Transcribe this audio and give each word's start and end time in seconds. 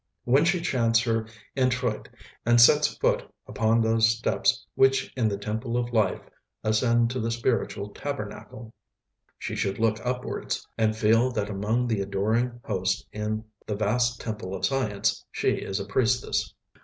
When 0.23 0.45
she 0.45 0.61
chants 0.61 1.01
her 1.01 1.27
introit 1.55 2.09
and 2.43 2.59
sets 2.59 2.97
foot 2.97 3.29
upon 3.45 3.81
those 3.81 4.09
steps 4.09 4.65
which 4.73 5.13
in 5.15 5.27
the 5.27 5.37
temple 5.37 5.77
of 5.77 5.93
life 5.93 6.27
ascend 6.63 7.11
to 7.11 7.19
the 7.19 7.29
spiritual 7.29 7.89
tabernacle, 7.89 8.73
she 9.37 9.55
should 9.55 9.77
look 9.77 10.03
upwards, 10.03 10.67
and 10.75 10.95
feel 10.97 11.29
that 11.33 11.51
among 11.51 11.85
the 11.85 12.01
adoring 12.01 12.61
host 12.65 13.05
in 13.11 13.45
the 13.67 13.75
vast 13.75 14.19
temple 14.19 14.55
of 14.55 14.65
science, 14.65 15.23
she 15.31 15.51
is 15.57 15.79
a 15.79 15.85
priestess. 15.85 16.51